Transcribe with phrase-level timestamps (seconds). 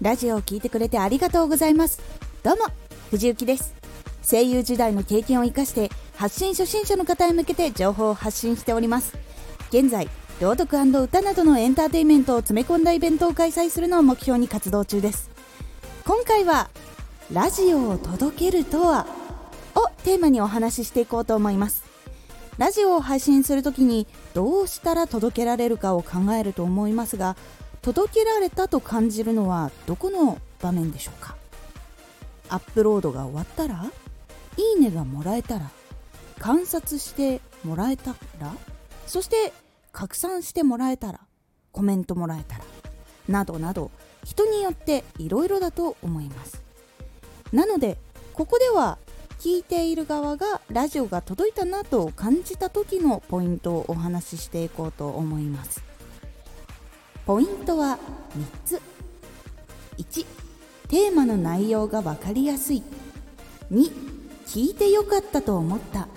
[0.00, 2.00] ラジオを聞いてくれてありがとうございます。
[2.44, 2.66] どうも
[3.10, 3.74] 藤幸です。
[4.22, 9.18] 声優時代の経験を生かして発信初心者の方へ向けて情報を発信しております。
[9.70, 10.08] 現在
[10.40, 15.30] 朗読歌などのエンターテインメントを詰め込んだイベントを開催するのを目標に活動中です。
[16.04, 16.70] 今回は
[17.32, 19.04] ラジオを届けるとは
[19.74, 21.82] をテーマにお話ししていこうと思います。
[22.56, 27.36] ラジオを配信するときにどうしたら届けられるかを考えると思いますが
[27.82, 31.36] 届けられたと感じるのはどこの場面でしょうか？
[32.50, 33.84] アップロードが終わったら
[34.56, 35.70] いいねがもらえたら
[36.38, 38.52] 観察してもらえたら
[39.06, 39.52] そして
[39.92, 41.20] 拡散してもらえたら
[41.72, 42.64] コメントもらえたら
[43.28, 43.90] などなど
[44.24, 46.62] 人によっていろいろだと思います。
[47.52, 47.98] なので
[48.34, 48.98] ここでは
[49.38, 55.87] 聞いている側がラジオが届いたなと感じた時のポイントをお話ししていこうと思います。
[57.28, 57.98] ポイントは
[58.38, 58.80] 3つ。
[59.98, 60.24] 1
[60.88, 62.82] テーマの内容が分かりやすい。
[63.70, 63.92] 2
[64.46, 66.08] 聞いてよかったと思った。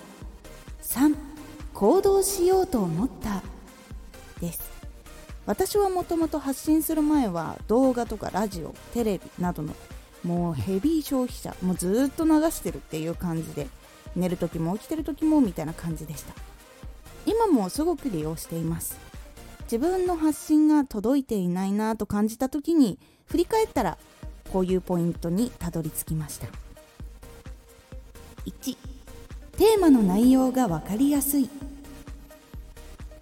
[0.82, 1.14] 3
[1.74, 3.44] 行動しようと思った。
[4.40, 4.62] です。
[5.46, 9.76] 私はもともと発信する前は動画とかラジオテレビなどの
[10.24, 13.68] もうヘビー消費者もうずっと流してるっていう感じで
[14.16, 16.34] 寝る時も起きてる時もみたいな感じでした。
[17.26, 19.11] 今もすごく利用しています。
[19.72, 23.98] 自分の発信が届いていないなと感じた時に振り返ったら
[24.52, 26.48] こういうポイントにたどり着きました。
[28.46, 28.76] 1
[29.58, 31.50] テーマの内容が分かりやすい。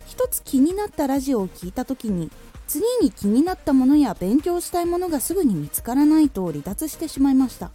[0.07, 2.31] 一つ気になったラジオを聞いた時に
[2.67, 7.69] 次に気になったものや勉強したいものがすぐに見つからないと離脱してしまいました。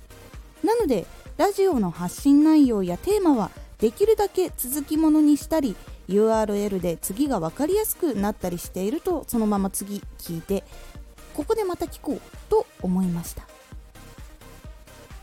[0.65, 5.77] なのでラジオの発信内容やテーマはできるだけ続きものにしたり
[6.09, 10.65] URL で次が分かりやすくなったりしているとそのまま次聞いて
[11.35, 13.43] ここでまた聞こうと思いました。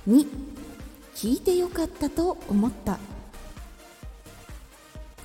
[0.08, 0.28] 2
[1.16, 2.98] 聞いてよかったと思った。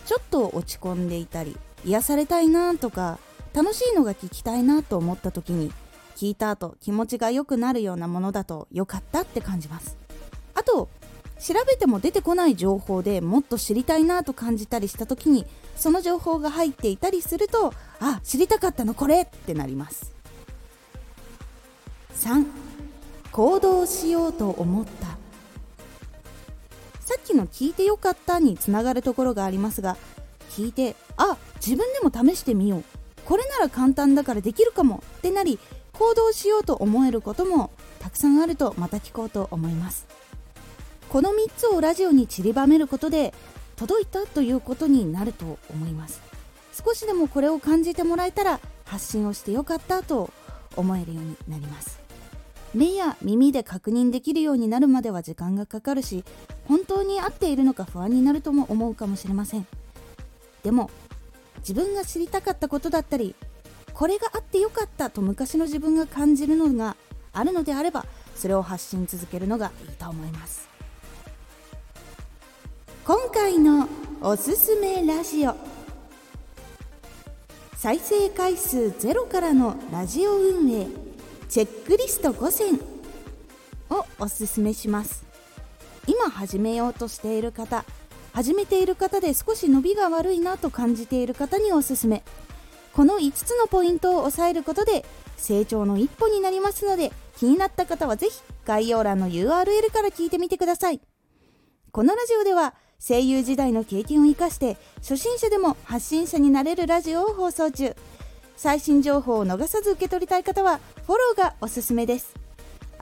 [0.05, 3.19] ちょっと落ち込んでいたり癒されたいなとか
[3.53, 5.73] 楽しいのが聞きたいなと思った時に
[6.15, 9.97] 聞いた後気持ちが良くなるようなものだと良かったって感じます。
[10.55, 10.89] あと
[11.39, 20.13] 調べても出てこない情報でもっと知りたいなと感じたりした時にその情報が入っていたりするとあ知りたかったのこれってなります。
[22.15, 22.47] 3
[23.31, 25.19] 行動しようと思った。
[27.01, 29.97] さっきの聞いてよかったにつながるところがありますが
[30.51, 32.85] 聞いてあ自分でも試してみよう。
[33.27, 35.59] これなら簡単だからできるかもってなり
[35.93, 37.71] 行動しようと思えることも
[38.01, 40.16] たくさんあるとまた聞こうと思います。
[41.09, 43.33] この3つをラジオに散りばめることで
[43.77, 46.21] 届いたということになると思います。
[46.73, 50.31] 少しでもこれを感じてもらえたら発信をしてよかったと
[50.77, 52.01] 思えるようになります。
[52.75, 56.25] 目や耳で確認できるようになるまでは時間がかかるし
[56.67, 59.67] 本当に合っているのか不安になるとも思うかもしれません。
[60.63, 60.91] でも
[61.59, 63.35] 自分が知りたかったことだったり
[63.95, 66.97] これがあってよかったと昔の自分が感じるのが
[67.33, 70.76] あるのであればそれを発信続けるのがいいと思います。
[73.07, 73.89] 今回の
[74.21, 75.55] おすすめラジオ。
[77.77, 80.89] 再生回数ゼロからのラジオ運営
[81.49, 82.81] チェックリスト5選
[83.91, 85.25] をおすすめします。
[86.09, 87.85] 今始めようとしている方
[88.33, 92.25] 始めている方で少し伸びが悪いなと感じている方におすすめ。
[92.93, 95.05] この5つのポイントを押さえることで
[95.37, 101.01] 成長の一歩になりますので気になった方はぜひ概要欄の URL から聞いてみてください。
[101.93, 107.95] このラジオでは声優時代の経験を生かして初心者でも発信者になれるラジオを放送中。
[108.57, 112.35] 最新情報を逃さず受け取りたい方はフォローがおすすめです。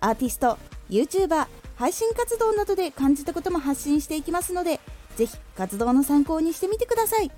[0.00, 0.58] アーティスト
[0.90, 1.46] YouTuber
[1.76, 4.80] 配信活動などで感じたことも発信していきますので
[5.16, 7.30] ぜひ活動の参考にしてみてください。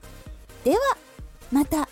[0.64, 0.78] では
[1.52, 1.88] また。